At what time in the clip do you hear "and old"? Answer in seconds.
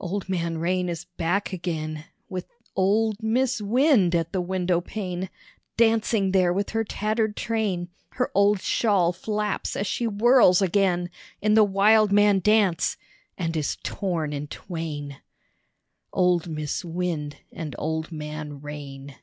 17.52-18.10